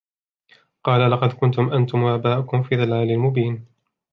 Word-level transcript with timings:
قال 0.83 1.11
لقد 1.11 1.29
كنتم 1.33 1.69
أنتم 1.73 2.03
وآباؤكم 2.03 2.63
في 2.63 2.75
ضلال 2.75 3.19
مبين 3.19 3.65